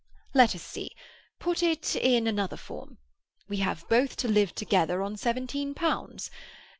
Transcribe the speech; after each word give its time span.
"Let 0.33 0.55
us 0.55 0.63
see. 0.63 0.95
Put 1.37 1.61
it 1.61 1.95
in 1.95 2.25
another 2.25 2.57
form. 2.57 2.97
We 3.47 3.57
have 3.57 3.87
both 3.87 4.17
to 4.17 4.27
live 4.27 4.55
together 4.55 5.03
on 5.03 5.15
seventeen 5.15 5.75
pounds. 5.75 6.31